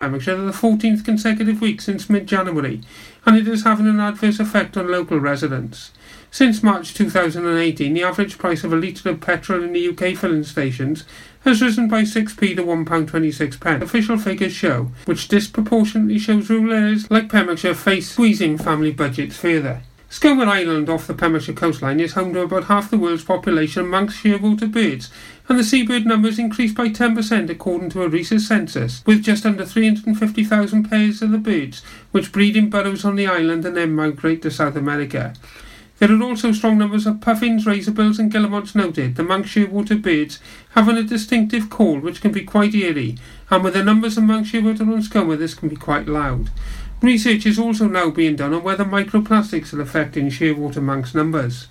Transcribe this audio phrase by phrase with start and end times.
[0.00, 2.80] Pembrokeshire the 14th consecutive week since mid-January,
[3.26, 5.90] and it is having an adverse effect on local residents.
[6.30, 10.44] Since March 2018, the average price of a litre of petrol in the UK filling
[10.44, 11.04] stations
[11.40, 13.82] has risen by 6p to £1.26.
[13.82, 19.82] Official figures show, which disproportionately shows rural areas like Pembrokeshire face squeezing family budgets further.
[20.08, 24.16] Skomer Island off the Pembrokeshire coastline is home to about half the world's population Manx
[24.22, 25.08] shearwater birds,
[25.50, 29.66] and the seabird numbers increased by 10% according to a recent census, with just under
[29.66, 31.82] 350,000 pairs of the birds,
[32.12, 35.34] which breed in burrows on the island and then migrate to South America.
[35.98, 39.16] There are also strong numbers of puffins, razorbills and guillemots noted.
[39.16, 40.38] The Manx shearwater birds
[40.70, 43.18] having a distinctive call which can be quite eerie,
[43.50, 46.50] and with the numbers Manx shearwater and Skomer this can be quite loud.
[47.02, 51.66] Research is also now being done on whether microplastics are affecting shearwater manx numbers.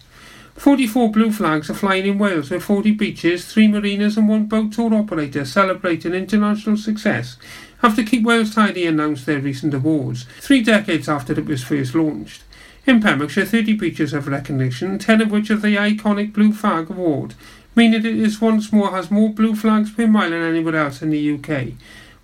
[0.60, 4.74] 44 blue flags are flying in Wales with 40 beaches, 3 marinas and 1 boat
[4.74, 7.38] tour operator celebrating international success
[7.82, 12.44] after Keep Wales Tidy announced their recent awards, three decades after it was first launched.
[12.86, 17.36] In Pembrokeshire, 30 beaches have recognition, 10 of which are the iconic Blue Flag Award,
[17.74, 21.10] meaning it is once more has more blue flags per mile than anywhere else in
[21.10, 21.78] the UK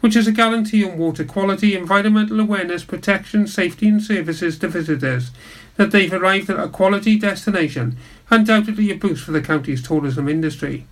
[0.05, 5.31] which is a guarantee on water quality, environmental awareness, protection, safety and services to visitors,
[5.77, 7.97] that they've arrived at a quality destination,
[8.29, 10.85] undoubtedly a boost for the county's tourism industry.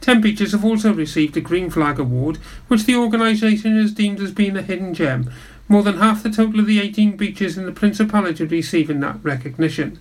[0.00, 2.36] Ten beaches have also received a Green Flag Award,
[2.68, 5.30] which the organisation has deemed as being a hidden gem,
[5.68, 10.00] more than half the total of the 18 beaches in the Principality receiving that recognition.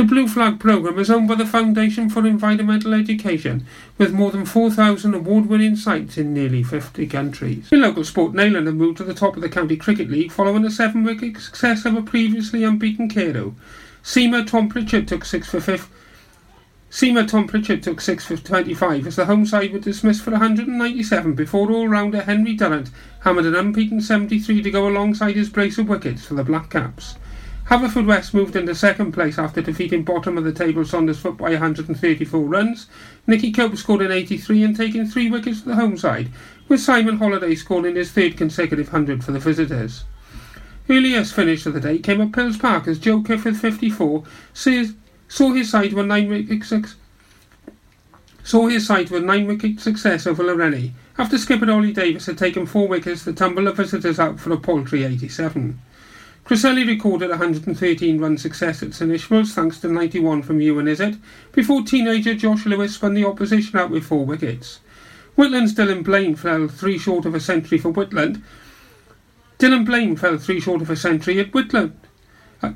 [0.00, 3.66] The Blue Flag programme is owned by the Foundation for Environmental Education,
[3.98, 7.68] with more than 4,000 award-winning sites in nearly 50 countries.
[7.70, 10.64] In local sport, Neyland have moved to the top of the County Cricket League following
[10.64, 13.52] a seven-wicket success over previously unbeaten Carew.
[14.02, 15.90] Seamer Tom Pritchard took six for fifth.
[16.90, 21.34] Seamer Tom Pritchard took 6 for 25 as the home side were dismissed for 197
[21.34, 22.88] before all-rounder Henry Durrant
[23.20, 27.16] hammered an unbeaten 73 to go alongside his brace of wickets for the Black Caps.
[27.70, 32.88] Haverfordwest moved into second place after defeating bottom of the table Saundersfoot by 134 runs.
[33.28, 36.30] Nicky Cope scored an 83 and taking three wickets for the home side,
[36.66, 40.02] with Simon Holliday scoring his third consecutive 100 for the visitors.
[40.88, 45.70] Earliest finish of the day came at Pills Park as Joe Clifford 54 saw his
[45.70, 46.96] side a nine wicket.
[48.42, 52.66] Saw his side a nine wicket success over Lawrenny after skipper Ollie Davis had taken
[52.66, 55.78] four wickets to tumble the visitors out for a paltry 87.
[56.44, 61.18] Cresselly recorded a 113 run success at St Ishmael's thanks to 91 from Ewan Izzard,
[61.52, 64.80] before teenager Josh Lewis spun the opposition out with four wickets.
[65.36, 68.42] Whitland's Dylan Blaine fell three short of a century for Whitland.
[69.58, 71.92] Dylan Blaine fell three short of a century at Whitland.
[72.62, 72.72] Uh,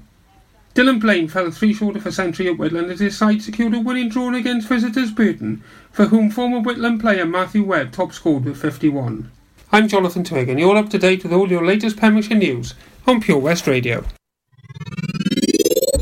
[0.75, 3.81] Dylan Blaine fell three short of a century at Whitland as his side secured a
[3.81, 8.60] winning draw against visitors Burton, for whom former Whitland player Matthew Webb top scored with
[8.60, 9.31] 51.
[9.72, 12.75] I'm Jonathan Twig and you're up to date with all your latest Pembrokeshire news
[13.06, 14.04] on Pure West Radio.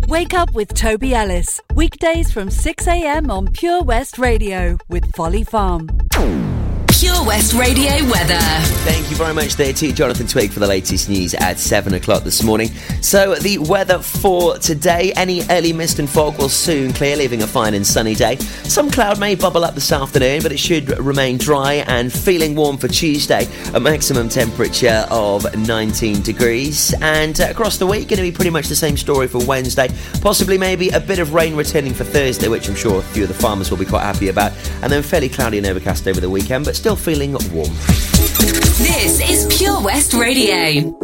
[0.08, 1.60] Wake up with Toby Ellis.
[1.74, 5.88] Weekdays from 6am on Pure West Radio with Folly Farm.
[7.02, 8.38] Pure West Radio weather.
[8.84, 12.22] Thank you very much there to Jonathan Twig for the latest news at 7 o'clock
[12.22, 12.68] this morning.
[13.00, 17.46] So, the weather for today any early mist and fog will soon clear, leaving a
[17.48, 18.36] fine and sunny day.
[18.36, 22.78] Some cloud may bubble up this afternoon, but it should remain dry and feeling warm
[22.78, 23.48] for Tuesday.
[23.74, 26.94] A maximum temperature of 19 degrees.
[27.00, 29.88] And uh, across the week, going to be pretty much the same story for Wednesday.
[30.20, 33.28] Possibly maybe a bit of rain returning for Thursday, which I'm sure a few of
[33.28, 34.52] the farmers will be quite happy about.
[34.82, 37.70] And then fairly cloudy and overcast over the weekend, but still still feeling warm.
[38.78, 41.01] This is Pure West Radio.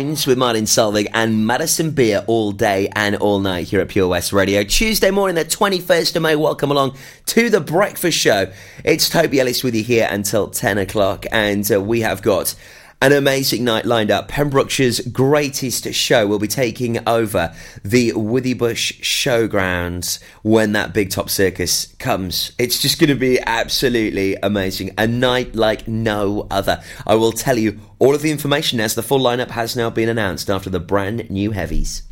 [0.00, 4.08] Jones with Martin Solveig and Madison Beer all day and all night here at Pure
[4.08, 4.64] West Radio.
[4.64, 6.36] Tuesday morning, the 21st of May.
[6.36, 8.50] Welcome along to the breakfast show.
[8.82, 12.54] It's Toby Ellis with you here until 10 o'clock, and uh, we have got
[13.02, 14.28] an amazing night lined up.
[14.28, 21.94] Pembrokeshire's greatest show will be taking over the Withybush Showgrounds when that Big Top Circus
[21.98, 22.52] comes.
[22.58, 24.90] It's just going to be absolutely amazing.
[24.98, 26.82] A night like no other.
[27.06, 30.08] I will tell you all of the information as the full lineup has now been
[30.08, 32.02] announced after the brand new heavies.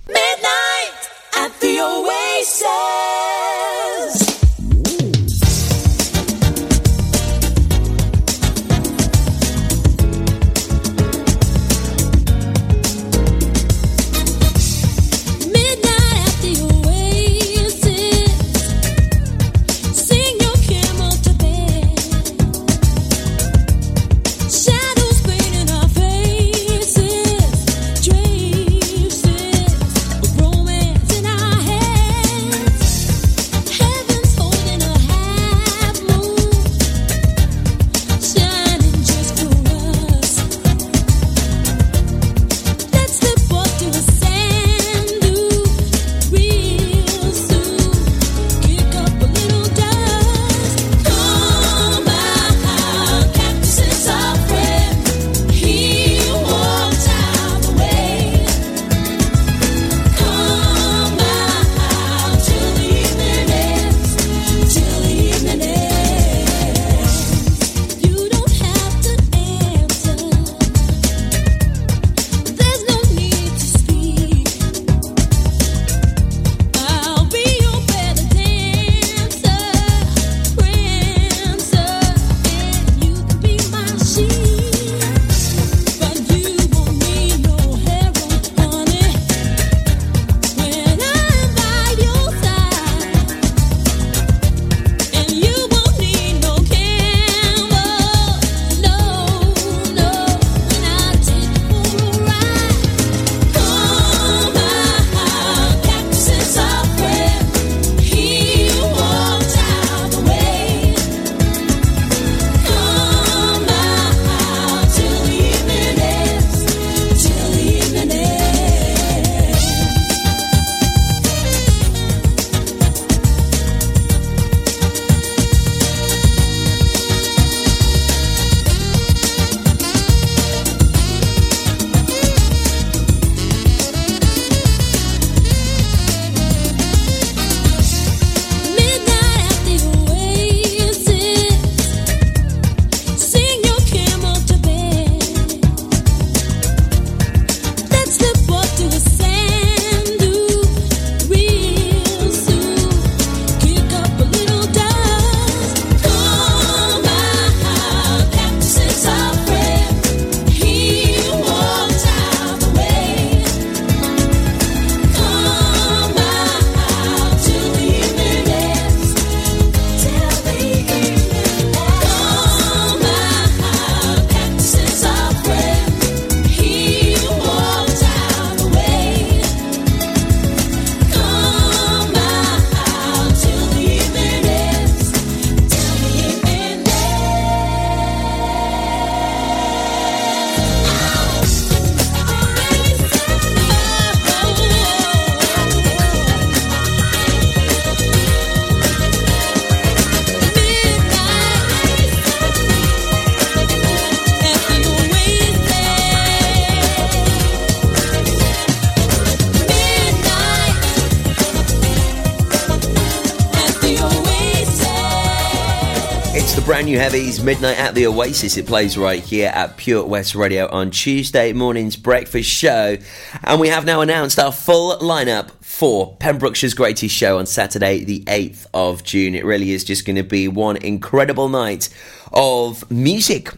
[217.42, 218.56] Midnight at the Oasis.
[218.56, 222.96] It plays right here at Pure West Radio on Tuesday morning's breakfast show.
[223.44, 228.20] And we have now announced our full lineup for Pembrokeshire's Greatest Show on Saturday, the
[228.24, 229.34] 8th of June.
[229.34, 231.88] It really is just going to be one incredible night
[232.32, 233.52] of music,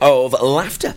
[0.00, 0.94] of laughter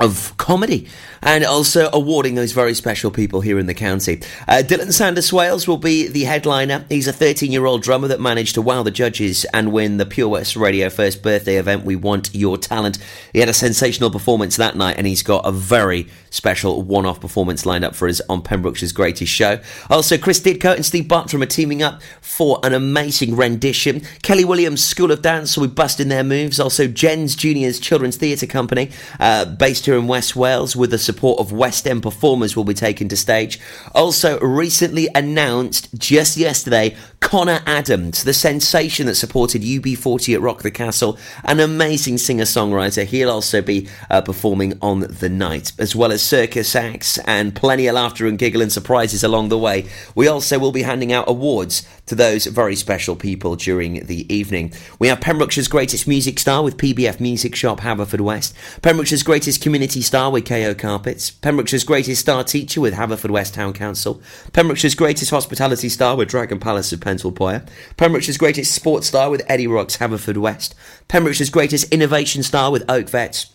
[0.00, 0.88] of comedy
[1.22, 4.22] and also awarding those very special people here in the county.
[4.48, 6.86] Uh, Dylan Sanders Wales will be the headliner.
[6.88, 10.06] He's a 13 year old drummer that managed to wow the judges and win the
[10.06, 11.84] Pure West Radio first birthday event.
[11.84, 12.98] We Want Your Talent.
[13.32, 17.20] He had a sensational performance that night and he's got a very special one off
[17.20, 19.60] performance lined up for us on Pembrokeshire's Greatest Show.
[19.90, 24.00] Also, Chris Didcote and Steve Bartram are teaming up for an amazing rendition.
[24.22, 26.58] Kelly Williams School of Dance will be busting their moves.
[26.58, 31.52] Also, Jens Junior's Children's Theatre Company, uh, based in West Wales, with the support of
[31.52, 33.60] West End performers, will be taken to stage.
[33.94, 40.70] Also, recently announced just yesterday, Connor Adams, the sensation that supported UB40 at Rock the
[40.70, 43.04] Castle, an amazing singer songwriter.
[43.04, 47.86] He'll also be uh, performing on the night, as well as circus acts and plenty
[47.86, 49.88] of laughter and giggle and surprises along the way.
[50.14, 54.72] We also will be handing out awards to those very special people during the evening.
[54.98, 58.52] We have Pembrokeshire's greatest music star with PBF Music Shop Haverfordwest,
[58.82, 64.20] Pembrokeshire's greatest community star with KO Carpets, Pembrokeshire's greatest star teacher with Haverfordwest Town Council,
[64.52, 67.64] Pembrokeshire's greatest hospitality star with Dragon Palace of Pentlepoir,
[67.96, 70.74] Pembrokeshire's greatest sports star with Eddie Rocks Haverfordwest,
[71.06, 73.54] Pembrokeshire's greatest innovation star with Oak Vets,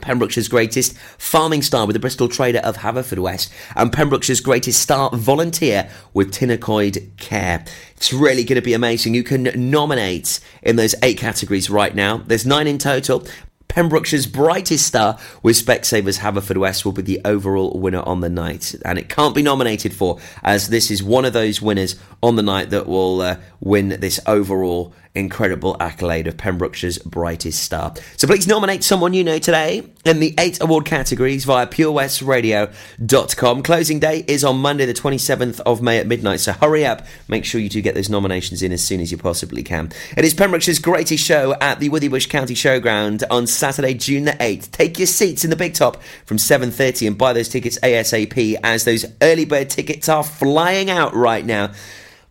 [0.00, 5.90] Pembrokeshire's greatest farming star with the Bristol Trader of Haverfordwest, and Pembrokeshire's greatest star volunteer
[6.14, 7.64] with Tinacoid Care.
[7.96, 9.14] It's really going to be amazing.
[9.14, 12.18] You can nominate in those eight categories right now.
[12.18, 13.26] There's nine in total.
[13.70, 18.98] Pembrokeshire's brightest star with Specsavers Haverfordwest will be the overall winner on the night, and
[18.98, 22.70] it can't be nominated for as this is one of those winners on the night
[22.70, 27.94] that will uh, win this overall incredible accolade of Pembrokeshire's brightest star.
[28.16, 33.62] So please nominate someone you know today in the eight award categories via purewestradio.com.
[33.62, 37.06] Closing day is on Monday, the 27th of May at midnight, so hurry up.
[37.28, 39.90] Make sure you do get those nominations in as soon as you possibly can.
[40.16, 44.70] It is Pembrokeshire's greatest show at the Withybush County Showground on Saturday, June the 8th.
[44.70, 48.84] Take your seats in the big top from 7.30 and buy those tickets ASAP as
[48.84, 51.72] those early bird tickets are flying out right now.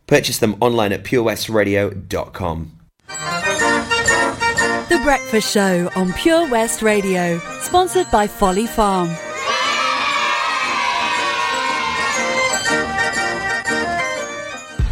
[0.10, 2.72] Purchase them online at purewestradio.com.
[4.90, 9.08] The Breakfast Show on Pure West Radio, sponsored by Folly Farm.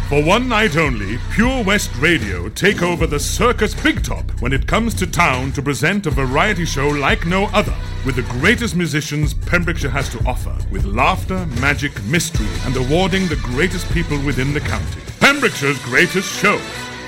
[0.08, 4.66] For one night only, Pure West Radio take over the Circus Big Top when it
[4.66, 9.34] comes to town to present a variety show like no other, with the greatest musicians
[9.34, 14.60] Pembrokeshire has to offer, with laughter, magic, mystery, and awarding the greatest people within the
[14.60, 15.02] county.
[15.20, 16.58] Pembrokeshire's greatest show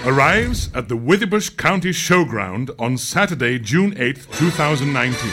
[0.04, 5.30] arrives at the Withybush County Showground on Saturday, June 8th, 2019.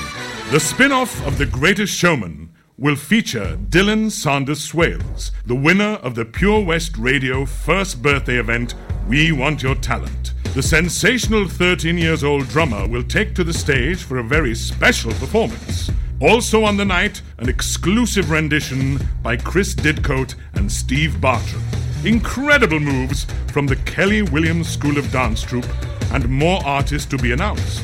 [0.51, 2.46] The spin off of The Greatest Showman
[2.79, 8.75] will feature Dylan Sanders Swales, the winner of the Pure West Radio first birthday event,
[9.07, 10.33] We Want Your Talent.
[10.53, 15.11] The sensational 13 years old drummer will take to the stage for a very special
[15.13, 15.89] performance.
[16.21, 21.63] Also on the night, an exclusive rendition by Chris Didcote and Steve Bartram.
[22.05, 25.65] Incredible moves from the Kelly Williams School of Dance Troupe,
[26.13, 27.81] and more artists to be announced.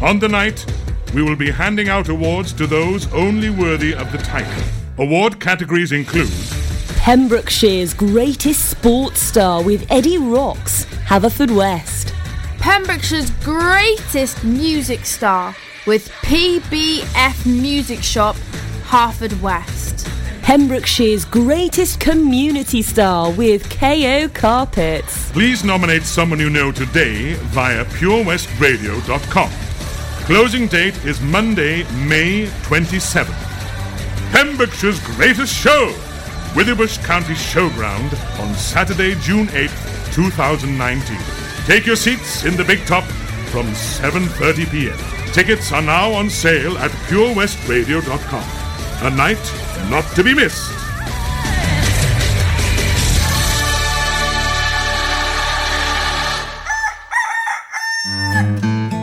[0.00, 0.64] On the night,
[1.14, 4.62] we will be handing out awards to those only worthy of the title.
[4.98, 6.30] Award categories include
[6.98, 12.12] Pembrokeshire's greatest sports star with Eddie Rocks, Haverfordwest.
[12.58, 15.54] Pembrokeshire's greatest music star
[15.86, 18.36] with PBF Music Shop,
[18.84, 20.08] Haverfordwest.
[20.42, 25.32] Pembrokeshire's greatest community star with KO Carpets.
[25.32, 29.50] Please nominate someone you know today via purewestradio.com.
[30.24, 33.26] Closing date is Monday, May 27th.
[34.30, 35.92] Pembrokeshire's greatest show,
[36.54, 41.18] Withybush County Showground on Saturday, June 8th, 2019.
[41.66, 43.02] Take your seats in the big top
[43.50, 44.98] from 7:30 p.m.
[45.32, 48.48] Tickets are now on sale at purewestradio.com.
[49.02, 49.44] A night
[49.90, 50.81] not to be missed.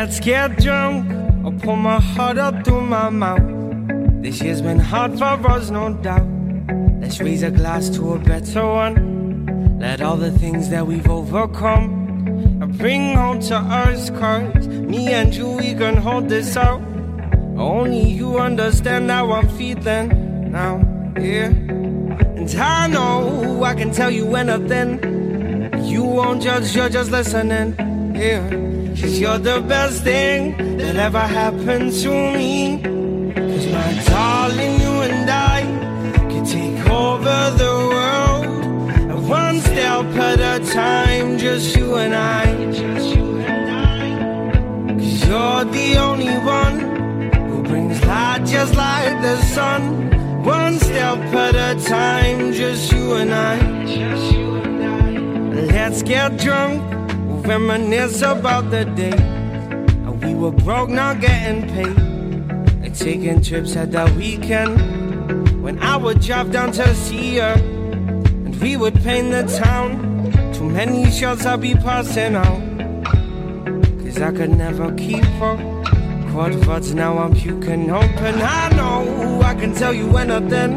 [0.00, 1.10] Let's get drunk.
[1.44, 3.42] I'll pull my heart up through my mouth.
[4.22, 6.24] This year's been hard for us, no doubt.
[7.00, 9.78] Let's raise a glass to a better one.
[9.80, 15.34] Let all the things that we've overcome I bring home to us, cause me and
[15.34, 16.80] you, we can hold this out.
[17.56, 20.76] Only you understand how I'm feeling now,
[21.18, 21.46] yeah.
[22.38, 25.02] And I know I can tell you anything.
[25.82, 27.74] You won't judge, you're just listening,
[28.14, 28.77] yeah.
[28.96, 32.80] Cause you're the best thing that ever happened to me.
[33.34, 35.60] Cause my darling, you and I
[36.30, 38.44] can take over the world.
[39.10, 42.44] And one step at a time, just you and I.
[44.98, 46.78] Cause you're the only one
[47.48, 50.08] who brings light just like the sun.
[50.44, 53.56] One step at a time, just you and I.
[55.72, 56.82] Let's get drunk,
[57.48, 59.16] reminisce about the day.
[60.20, 62.82] We were broke, not getting paid.
[62.82, 65.62] Like taking trips at the weekend.
[65.62, 67.54] When I would drive down to see her,
[68.44, 69.90] and we would paint the town.
[70.52, 72.60] Too many shots I'd be passing out.
[74.02, 75.58] Cause I could never keep up.
[76.32, 78.34] Quad words now I'm puking open.
[78.42, 80.72] I know I can tell you anything.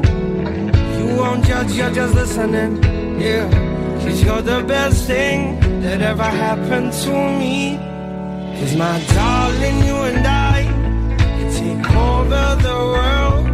[0.98, 2.82] You won't judge, you're just listening.
[3.20, 3.50] Yeah.
[4.02, 7.78] Cause you're the best thing that ever happened to me.
[8.60, 10.64] Cause my darling, you and I
[11.38, 13.46] can take over the world.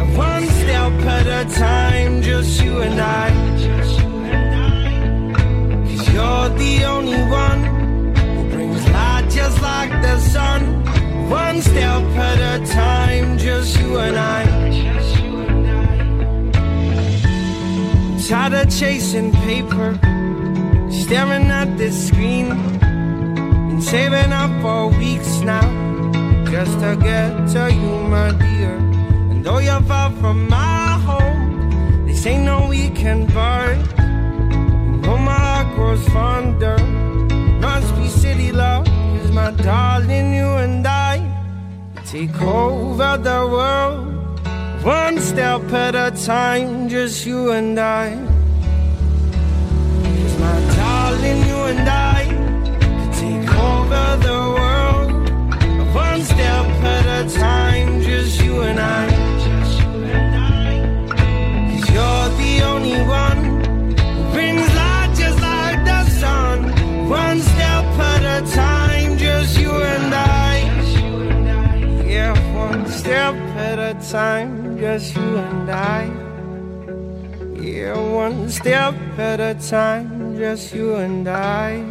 [0.00, 3.30] And one step at a time, just you and I.
[3.56, 5.36] Just you and I
[5.88, 7.60] Cause you're the only one
[8.16, 10.62] who brings light just like the sun.
[11.30, 14.44] One step at a time, just you and I.
[14.82, 15.80] just you and I.
[18.28, 19.98] Tired of chasing paper,
[21.02, 22.52] staring at this screen,
[23.70, 25.66] and saving up for weeks now,
[26.44, 28.76] just to get to you, my dear.
[29.30, 33.72] And though you're far from my home, this ain't no weekend bar.
[33.98, 36.78] And though my heart grows fonder,
[37.60, 38.86] must be city love,
[39.16, 41.14] is my darling, you and I
[42.06, 44.06] take over the world.
[44.84, 48.31] One step at a time, just you and I.
[51.72, 52.24] and I
[52.80, 55.10] can take over the world.
[55.94, 59.06] One step at a time, just you and I.
[61.68, 63.40] 'Cause you're the only one
[64.14, 66.58] who brings light just like the sun.
[67.08, 70.54] One step at a time, just you and I.
[72.14, 72.34] Yeah,
[72.66, 73.34] one step
[73.70, 76.02] at a time, just you and I.
[77.60, 80.06] Yeah, one step at a time,
[80.38, 81.82] just you and I.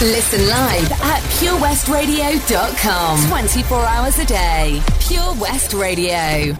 [0.00, 3.28] Listen live at purewestradio.com.
[3.28, 4.80] 24 hours a day.
[5.00, 6.56] Pure West Radio.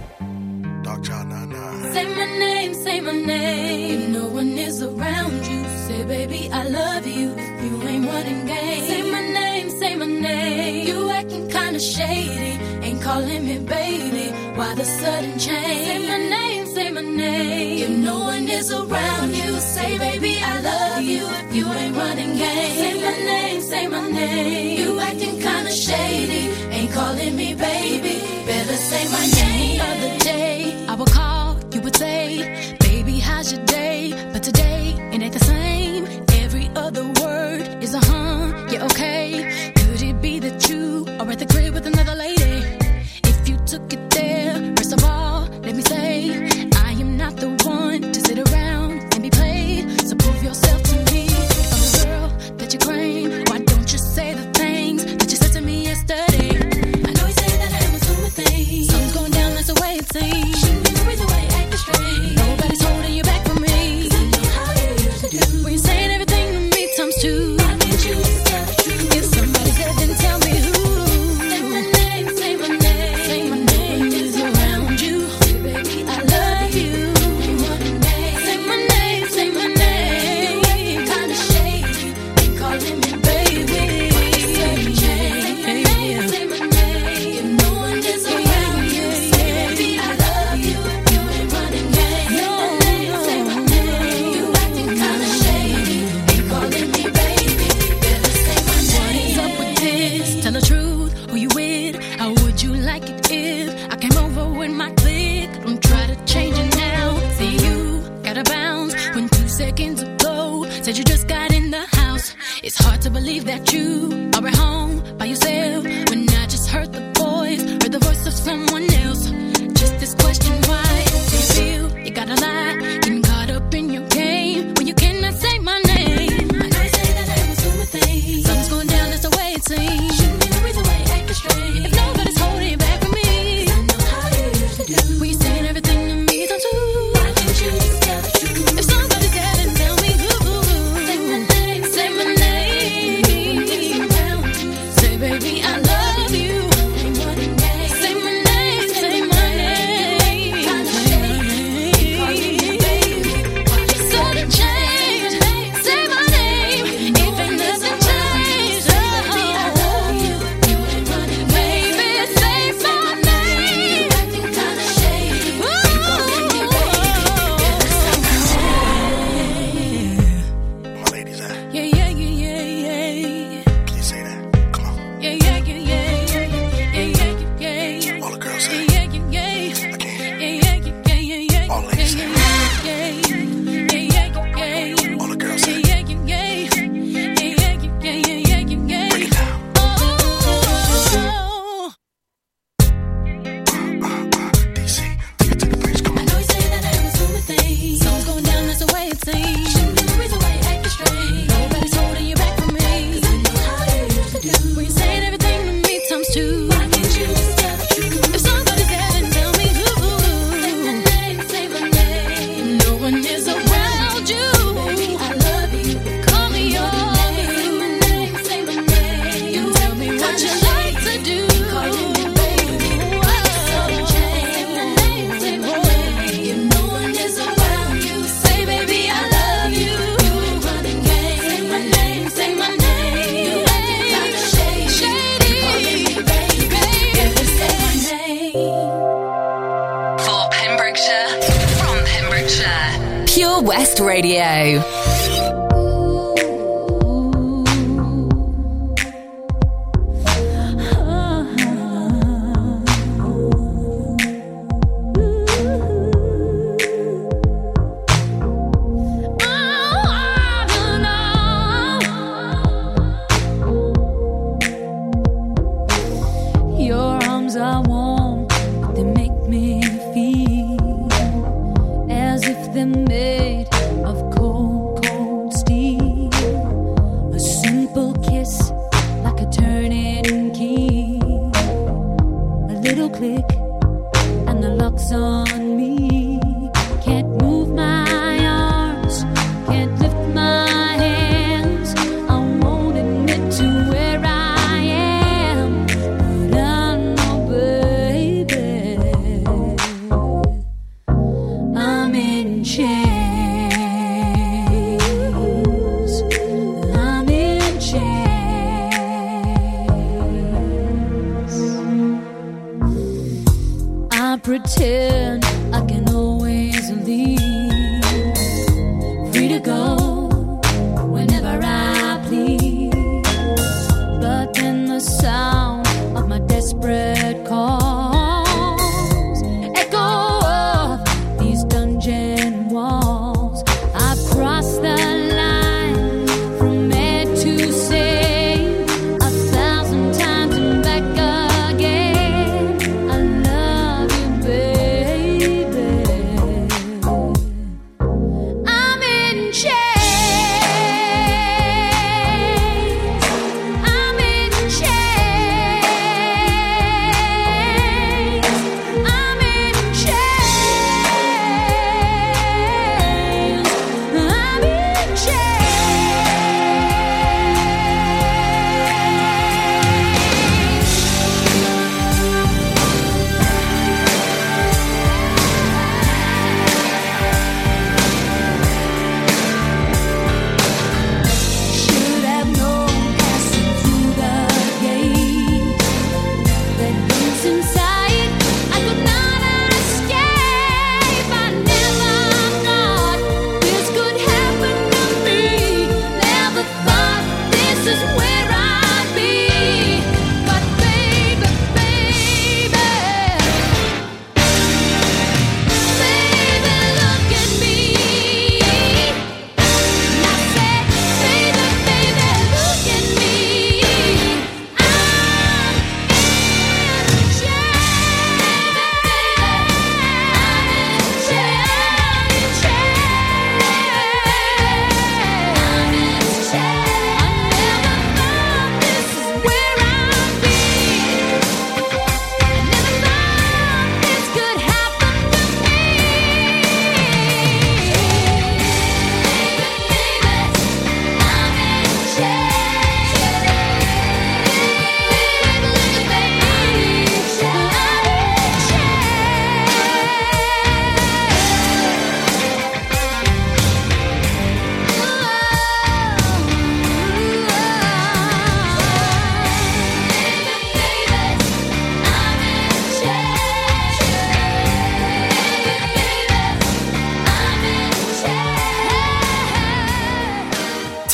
[1.93, 4.01] Say my name, say my name.
[4.03, 7.35] If no one is around you, say, baby, I love you.
[7.37, 10.87] If you ain't running game, say my name, say my name.
[10.87, 14.31] You acting kinda shady, ain't calling me baby.
[14.55, 15.87] Why the sudden change?
[15.87, 17.79] Say my name, say my name.
[17.85, 21.25] If no one is around you, say, baby, I love you.
[21.43, 24.79] If you ain't running game, say my name, say my name.
[24.81, 26.43] You acting kinda shady,
[26.77, 28.15] ain't calling me baby.
[28.47, 29.60] Better say my name.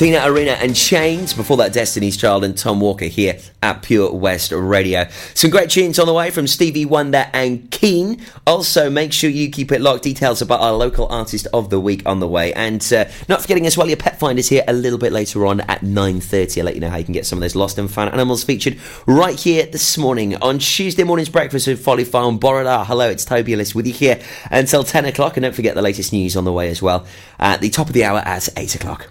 [0.07, 1.35] Tina Arena and Chains.
[1.35, 5.09] Before that, Destiny's Child and Tom Walker here at Pure West Radio.
[5.35, 8.25] Some great tunes on the way from Stevie Wonder and Keane.
[8.47, 10.05] Also, make sure you keep it locked.
[10.05, 12.55] Details about our local artist of the week on the way.
[12.55, 15.61] And uh, not forgetting as well, your pet finders here a little bit later on
[15.63, 16.59] at 9.30.
[16.59, 18.45] I'll let you know how you can get some of those lost and found animals
[18.45, 22.87] featured right here this morning on Tuesday morning's breakfast with Folly Farm Borada.
[22.87, 24.21] Hello, it's Toby Ellis with you here
[24.53, 25.37] until 10 o'clock.
[25.37, 27.05] And don't forget the latest news on the way as well
[27.41, 29.11] at the top of the hour at 8 o'clock.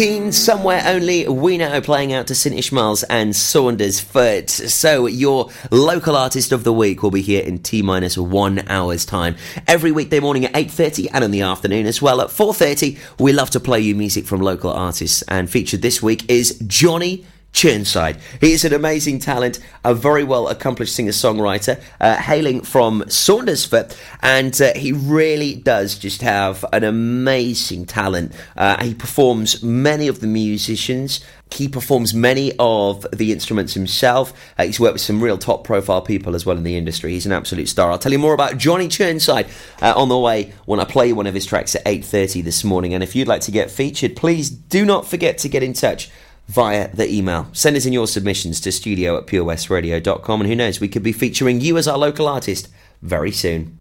[0.00, 4.48] Keane, somewhere only we know, playing out to St Ishmael's and Saundersfoot.
[4.48, 9.04] So, your local artist of the week will be here in T minus one hour's
[9.04, 9.36] time.
[9.66, 12.98] Every weekday morning at 8.30 and in the afternoon as well at 4.30.
[13.18, 17.26] We love to play you music from local artists, and featured this week is Johnny
[17.52, 18.20] Churnside.
[18.40, 23.96] He is an amazing talent, a very well accomplished singer songwriter, uh, hailing from Saundersfoot,
[24.22, 28.32] and uh, he really does just have an amazing talent.
[28.56, 31.20] Uh, he performs many of the musicians.
[31.52, 34.32] He performs many of the instruments himself.
[34.56, 37.12] Uh, he's worked with some real top profile people as well in the industry.
[37.12, 37.90] He's an absolute star.
[37.90, 39.50] I'll tell you more about Johnny Churnside
[39.82, 42.94] uh, on the way when I play one of his tracks at 8.30 this morning.
[42.94, 46.10] And if you'd like to get featured, please do not forget to get in touch
[46.50, 47.46] via the email.
[47.52, 51.12] Send us in your submissions to studio at purewestradio.com and who knows, we could be
[51.12, 52.68] featuring you as our local artist
[53.02, 53.78] very soon.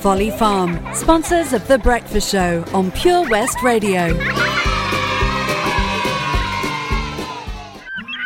[0.00, 4.18] Folly Farm, sponsors of The Breakfast Show on Pure West Radio.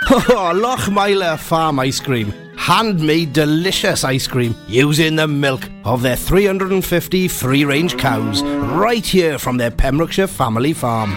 [0.06, 2.32] Oh, Lochmeyler Farm Ice Cream.
[2.56, 9.38] Handmade delicious ice cream using the milk of their 350 free range cows right here
[9.38, 11.16] from their Pembrokeshire family farm.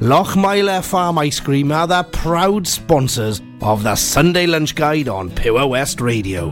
[0.00, 5.66] Lochmeyler Farm Ice Cream are the proud sponsors of the Sunday Lunch Guide on Pure
[5.66, 6.50] West Radio.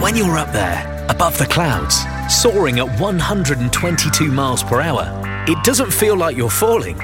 [0.00, 5.06] When you're up there, above the clouds, soaring at 122 miles per hour,
[5.46, 6.96] it doesn't feel like you're falling.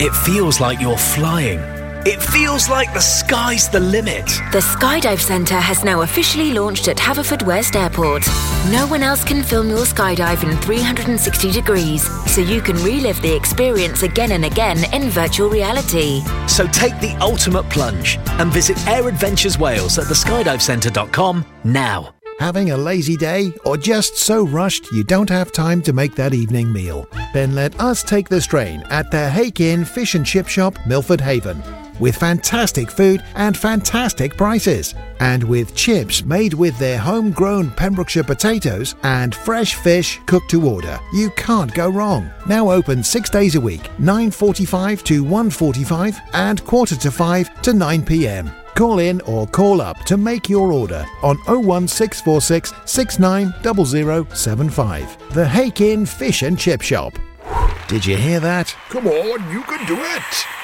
[0.00, 1.73] It feels like you're flying.
[2.06, 4.26] It feels like the sky's the limit.
[4.52, 8.26] The Skydive Centre has now officially launched at Haverfordwest Airport.
[8.70, 13.34] No one else can film your skydive in 360 degrees, so you can relive the
[13.34, 16.20] experience again and again in virtual reality.
[16.46, 22.14] So take the ultimate plunge and visit Air Adventures Wales at theskydivecentre.com now.
[22.38, 26.34] Having a lazy day or just so rushed you don't have time to make that
[26.34, 27.08] evening meal?
[27.32, 31.22] Then let us take the strain at the Hake Inn Fish and Chip Shop, Milford
[31.22, 31.62] Haven.
[32.00, 34.94] With fantastic food and fantastic prices.
[35.20, 40.98] And with chips made with their homegrown Pembrokeshire potatoes and fresh fish cooked to order.
[41.12, 42.30] You can't go wrong.
[42.46, 48.04] Now open six days a week, 9.45 to 1.45 and quarter to 5 to 9
[48.04, 48.50] pm.
[48.74, 55.34] Call in or call up to make your order on 01646 690075.
[55.34, 57.16] The Hake Inn Fish and Chip Shop.
[57.86, 58.74] Did you hear that?
[58.88, 60.63] Come on, you can do it.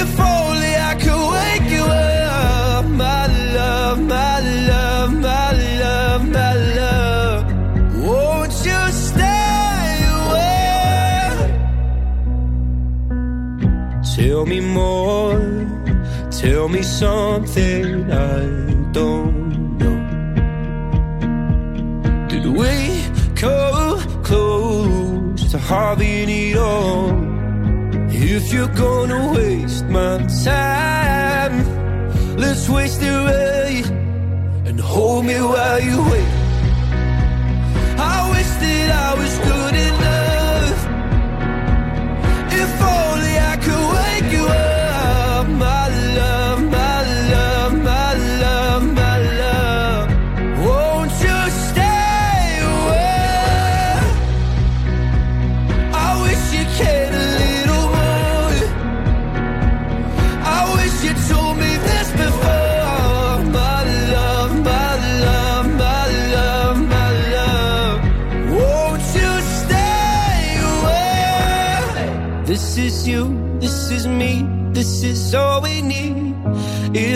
[0.00, 4.35] If only I could wake you up, my love, my
[16.40, 18.40] tell me something I
[18.92, 19.98] don't know.
[22.28, 22.74] Did we
[23.34, 27.08] come close to having it all?
[28.10, 31.56] If you're gonna waste my time,
[32.36, 33.86] let's waste it right
[34.66, 36.35] and hold me while you wait.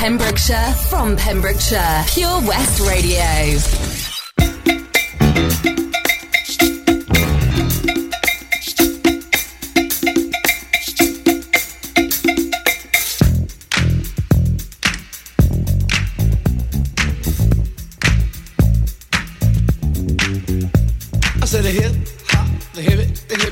[0.00, 3.20] Pembrokeshire, from Pembrokeshire, Pure West Radio.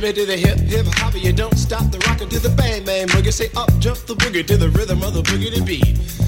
[0.09, 1.14] To the hip hip hop.
[1.14, 3.32] You don't stop the rockin' to the bang bang boogie.
[3.32, 6.28] Say up jump the boogie to the rhythm of the boogie to beat.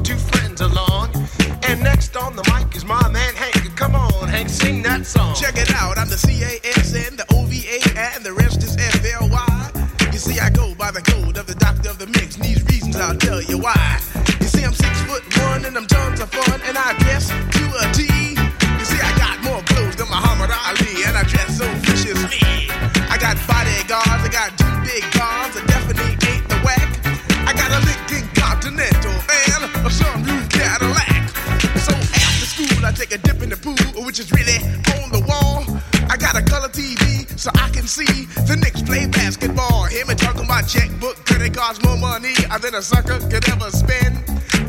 [2.81, 3.75] is my man Hank.
[3.75, 5.35] Come on, Hank, sing that song.
[5.35, 7.30] Check it out, I'm the C-A-S-N, the O-V-A, and
[41.83, 44.17] more money uh, than a sucker could ever spend.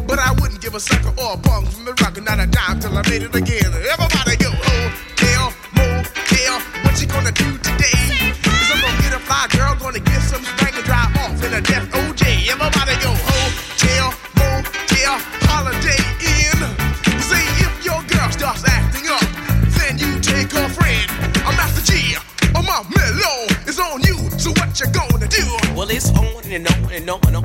[0.06, 2.80] But I wouldn't give a sucker or a punk from the rock, not a dime
[2.80, 3.61] till I made it again.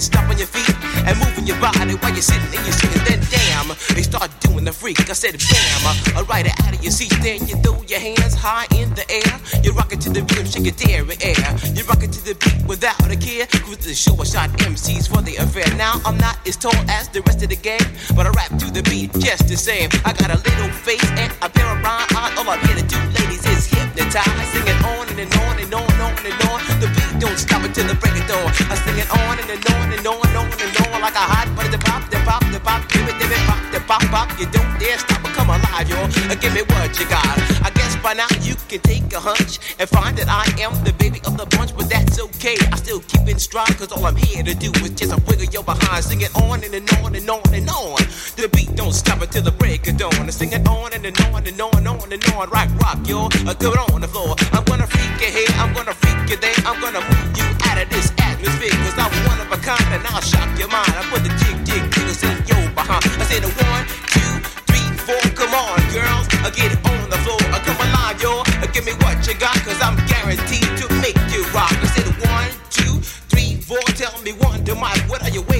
[0.00, 0.72] and stomping your feet
[1.04, 3.04] and moving your body while you're sitting and you're singing.
[3.04, 4.98] Then damn, they start doing the freak.
[5.10, 7.12] I said bam, alright out of your seat.
[7.20, 9.34] Then you throw your hands high in the air.
[9.62, 11.48] You rock it to the rhythm, shake your dairy air.
[11.76, 13.46] You rock it to the beat without a care.
[13.64, 15.68] Cruise the show, I shot MCs for the affair.
[15.76, 17.84] Now I'm not as tall as the rest of the gang,
[18.16, 19.90] but I rap to the beat just the same.
[20.04, 22.38] I got a little face and a pair of rhyme eyes.
[22.38, 24.48] All I'm here to do, ladies, is hypnotize.
[24.48, 25.89] Singing on and on and on
[27.40, 28.48] don't stop until the break of dawn.
[28.68, 31.24] I sing it on and, and on and on and on and on like a
[31.24, 31.70] hot butter.
[31.70, 34.28] The pop, the pop, the pop, give it, give it, pop, the pop, pop.
[34.38, 35.96] You don't dare stop or come alive, yo.
[36.28, 37.24] Uh, Give me what you got.
[37.64, 40.92] I guess by now you can take a hunch and find that I am the
[40.94, 41.59] baby of the bunch,
[42.50, 42.66] okay.
[42.72, 45.46] I still keep in stride, cause all I'm here to do is just a wiggle
[45.46, 46.04] your behind.
[46.04, 47.98] Sing it on and, and on and on and on.
[48.36, 50.14] The beat don't stop until the break of dawn.
[50.14, 52.50] I sing it on and, and on and on and on and on.
[52.50, 53.28] Rock, rock, yo.
[53.28, 54.34] Do it on the floor.
[54.52, 56.54] I'm gonna freak you here, I'm gonna freak you there.
[56.66, 60.02] I'm gonna move you out of this atmosphere, cause I'm one of a kind and
[60.08, 60.92] I'll shock your mind.
[60.96, 63.04] I put the jig, jig, jiggles in your behind.
[63.20, 63.84] I said a one,
[64.14, 64.32] two,
[64.66, 65.22] three, four.
[65.36, 67.42] Come on, girls, I get on the floor.
[67.52, 68.42] I come alive, yo.
[68.72, 71.89] Give me what you got, cause I'm guaranteed to make you rock.
[73.70, 75.59] Tell me one, Mike, what are you waiting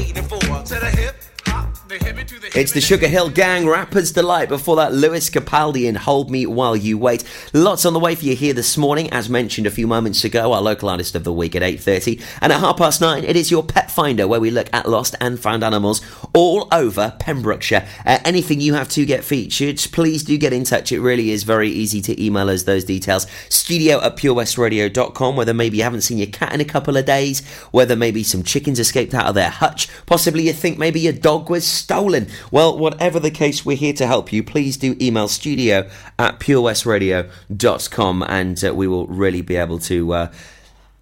[1.92, 4.48] It's the Sugarhill Gang, Rapper's Delight.
[4.48, 7.24] Before that, Lewis Capaldi and Hold Me While You Wait.
[7.52, 9.10] Lots on the way for you here this morning.
[9.10, 12.22] As mentioned a few moments ago, our local artist of the week at 8.30.
[12.40, 15.16] And at half past nine, it is your Pet Finder, where we look at lost
[15.20, 16.00] and found animals
[16.32, 17.88] all over Pembrokeshire.
[18.06, 20.92] Uh, anything you have to get featured, please do get in touch.
[20.92, 23.26] It really is very easy to email us those details.
[23.48, 27.44] Studio at purewestradio.com, whether maybe you haven't seen your cat in a couple of days,
[27.72, 31.50] whether maybe some chickens escaped out of their hutch, possibly you think maybe your dog
[31.50, 32.28] was stolen.
[32.50, 34.42] Well, whatever the case, we're here to help you.
[34.42, 40.12] Please do email studio at purewestradio.com and uh, we will really be able to.
[40.12, 40.32] Uh,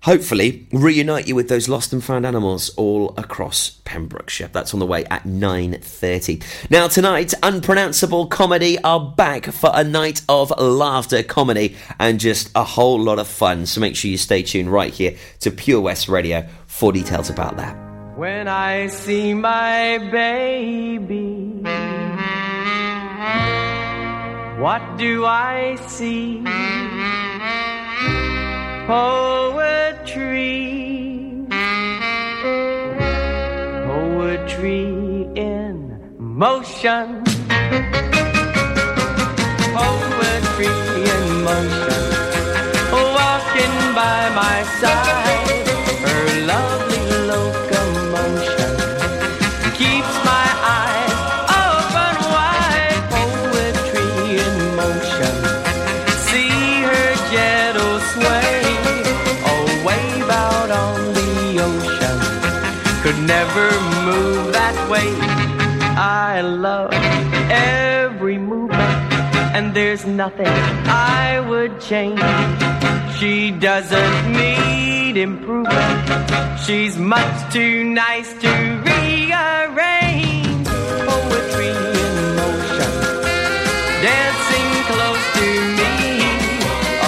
[0.03, 4.49] hopefully reunite you with those lost and found animals all across Pembrokeshire.
[4.53, 6.43] That's on the way at 9:30.
[6.70, 12.64] Now tonight, Unpronounceable Comedy are back for a night of laughter, comedy and just a
[12.64, 13.66] whole lot of fun.
[13.66, 17.57] So make sure you stay tuned right here to Pure West Radio for details about
[17.57, 17.88] that
[18.19, 21.62] when I see my baby.
[24.59, 26.43] What do I see?
[28.89, 30.35] Poetry,
[33.87, 34.87] poetry
[35.37, 35.77] in
[36.19, 37.23] motion,
[39.79, 40.75] poetry
[41.12, 42.03] in motion,
[43.14, 45.69] walking by my side,
[46.03, 46.88] her love.
[69.75, 72.21] there's nothing I would change.
[73.19, 76.61] She doesn't need improvement.
[76.64, 78.51] She's much too nice to
[78.87, 80.66] rearrange.
[81.09, 81.71] Poetry
[82.03, 82.93] in motion,
[84.07, 85.49] dancing close to
[85.79, 85.95] me.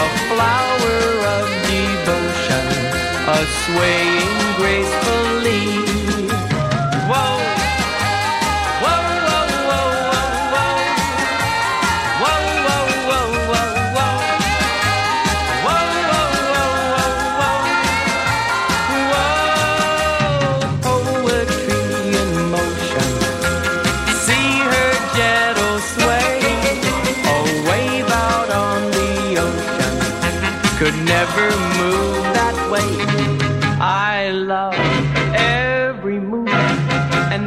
[0.02, 0.98] A flower
[1.36, 2.64] of devotion,
[3.28, 4.19] a swaying.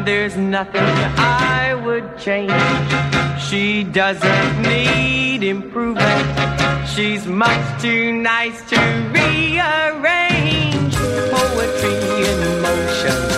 [0.06, 2.52] there's nothing I would change.
[3.42, 6.88] She doesn't need improvement.
[6.88, 8.80] She's much too nice to
[9.14, 11.96] rearrange poetry
[12.30, 13.33] in motion.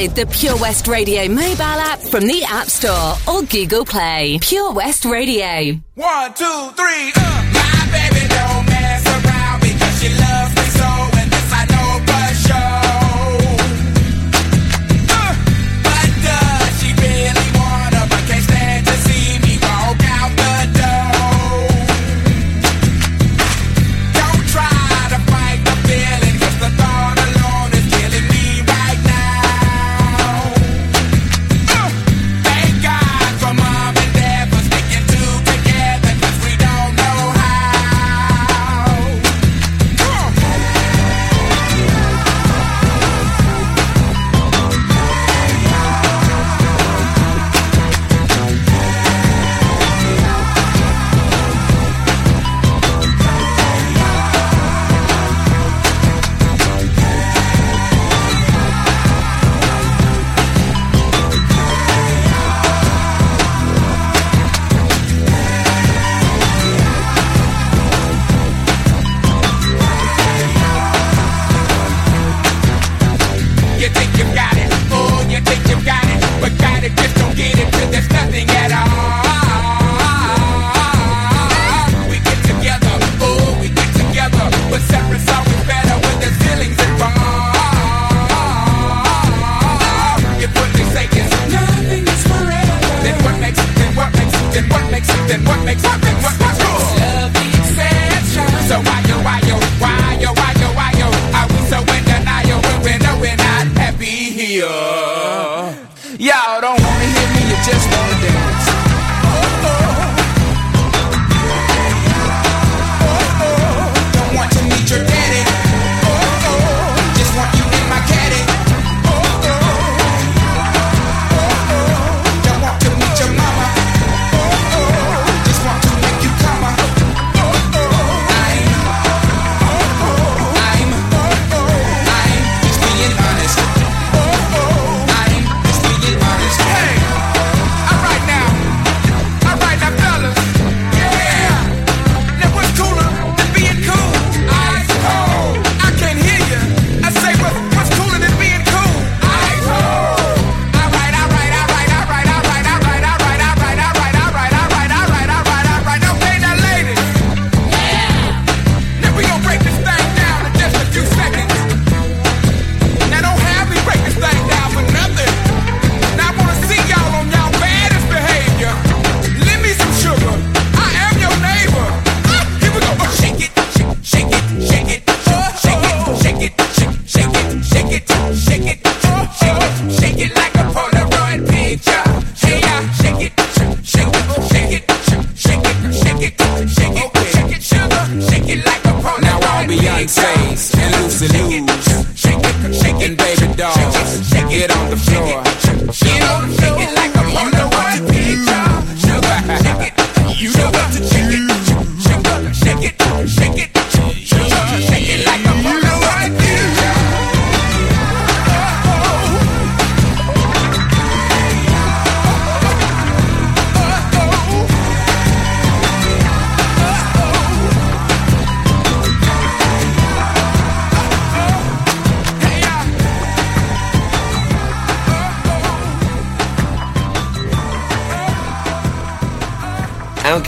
[0.00, 4.38] Download the Pure West Radio mobile app from the App Store or Google Play.
[4.40, 5.78] Pure West Radio.
[5.94, 7.12] One, two, three.
[7.16, 7.39] Uh.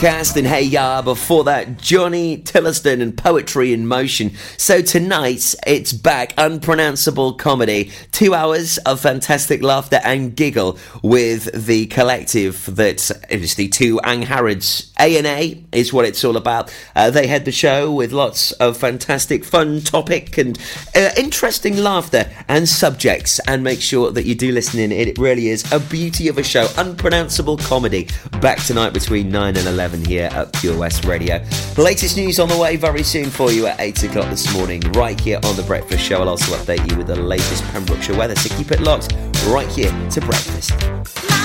[0.03, 1.01] OutKast and Hey Ya.
[1.01, 4.31] Before that, Johnny Tillotson and Poetry in Motion.
[4.57, 6.33] So tonight, it's back.
[6.37, 7.89] Unpronounceable comedy.
[8.11, 14.91] Two hours of fantastic laughter and giggle with the collective that is the two Angharads.
[14.99, 16.75] A&A is what it's all about.
[16.97, 20.59] Uh, they had the show with lots of fantastic fun topic and
[20.97, 23.39] uh, interesting laughter and subjects.
[23.47, 24.91] And make sure that you do listen in.
[24.91, 26.67] It really is a beauty of a show.
[26.77, 28.09] Unpronounceable comedy.
[28.41, 29.92] Back tonight between 9 and 11.
[29.93, 31.37] 7 here at Pure West Radio.
[31.75, 34.81] The latest news on the way very soon for you at 8 o'clock this morning,
[34.93, 36.21] right here on The Breakfast Show.
[36.21, 39.13] I'll also update you with the latest Pembrokeshire weather, so keep it locked
[39.45, 41.42] right here to breakfast.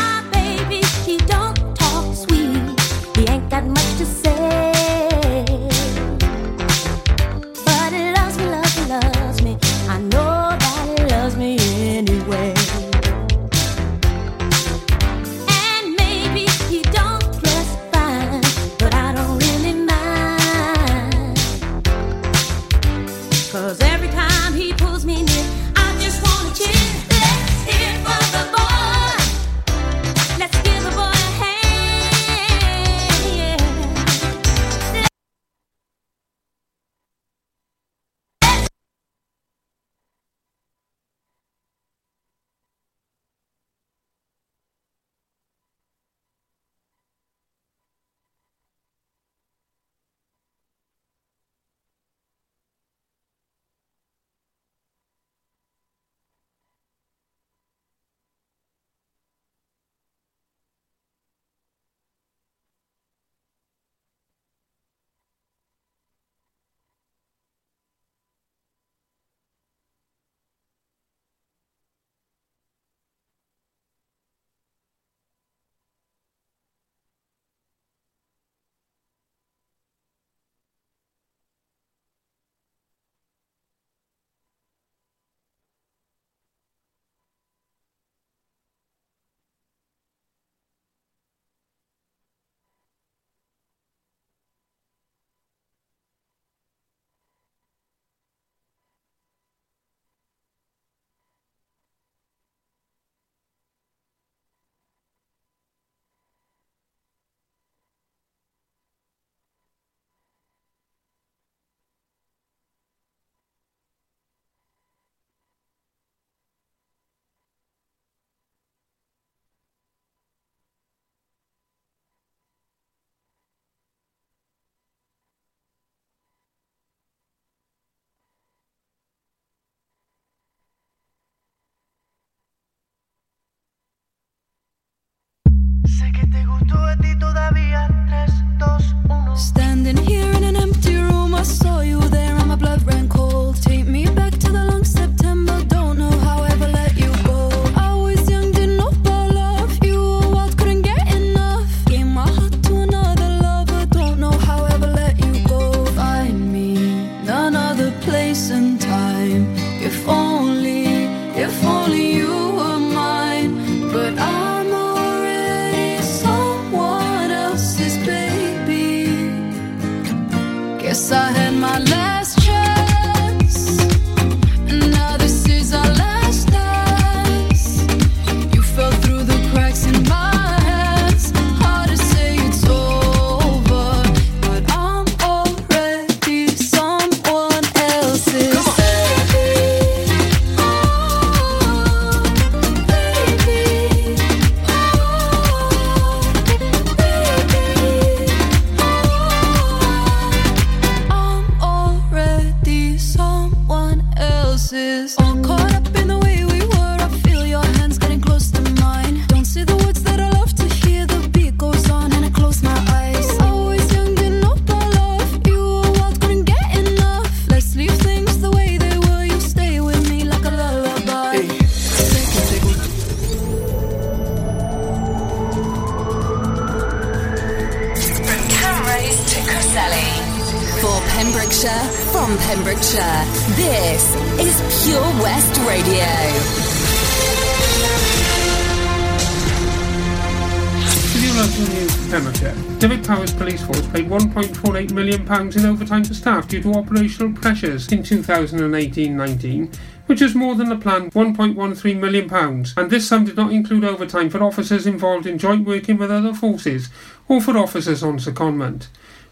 [244.98, 249.76] £1.48 million in overtime to staff due to operational pressures in 2018-19,
[250.06, 252.28] which is more than the planned £1.13 million,
[252.76, 256.34] and this sum did not include overtime for officers involved in joint working with other
[256.34, 256.88] forces
[257.28, 258.88] or for officers on secondment.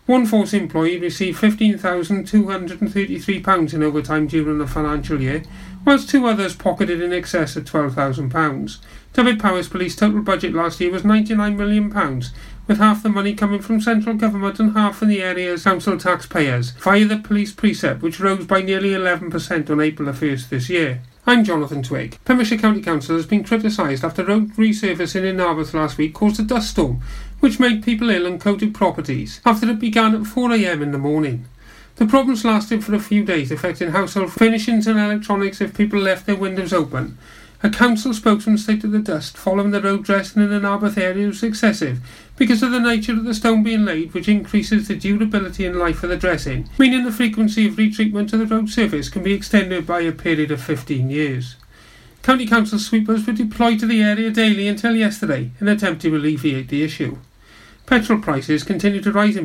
[0.07, 5.43] One force employee received £15,233 in overtime during the financial year,
[5.85, 8.79] whilst two others pocketed in excess of £12,000.
[9.15, 11.91] Dyfed-Powys Police total budget last year was £99 million,
[12.67, 16.71] with half the money coming from central government and half from the area's council taxpayers,
[16.73, 21.01] via the police precept, which rose by nearly 11% on April 1st this year.
[21.29, 22.19] I'm Jonathan Twig.
[22.25, 26.45] Pembrokeshire County Council has been criticised after road resurfacing in Narberth last week caused a
[26.45, 27.01] dust storm,
[27.41, 31.47] which made people ill and coated properties, after it began at 4am in the morning.
[31.97, 36.27] The problems lasted for a few days, affecting household furnishings and electronics if people left
[36.27, 37.17] their windows open.
[37.63, 41.43] A council spokesman stated the dust following the road dressing in the Narberth area was
[41.43, 42.01] excessive
[42.37, 46.03] because of the nature of the stone being laid, which increases the durability and life
[46.03, 49.87] of the dressing, meaning the frequency of retreatment to the road surface can be extended
[49.87, 51.57] by a period of 15 years.
[52.23, 56.15] County Council sweepers were deployed to the area daily until yesterday in an attempt to
[56.15, 57.19] alleviate the issue.
[57.87, 59.45] Petrol prices continue to rise in